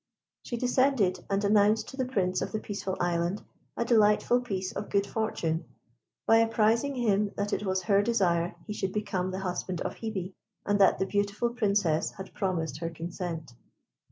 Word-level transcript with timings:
She 0.41 0.57
descended, 0.57 1.23
and 1.29 1.45
announced 1.45 1.89
to 1.89 1.97
the 1.97 2.07
Prince 2.07 2.41
of 2.41 2.51
the 2.51 2.57
Peaceful 2.59 2.97
Island 2.99 3.43
a 3.77 3.85
delightful 3.85 4.41
piece 4.41 4.71
of 4.71 4.89
good 4.89 5.05
fortune, 5.05 5.65
by 6.25 6.37
apprising 6.37 6.95
him 6.95 7.33
that 7.37 7.53
it 7.53 7.63
was 7.67 7.83
her 7.83 8.01
desire 8.01 8.55
he 8.65 8.73
should 8.73 8.93
become 8.93 9.29
the 9.29 9.41
husband 9.41 9.79
of 9.81 9.97
Hebe, 9.97 10.33
and 10.65 10.81
that 10.81 10.97
that 10.97 11.09
beautiful 11.09 11.51
Princess 11.51 12.09
had 12.13 12.33
promised 12.33 12.79
her 12.79 12.89
consent. 12.89 13.53